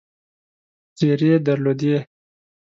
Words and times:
څېرې 0.97 1.31
درلودې. 1.45 1.95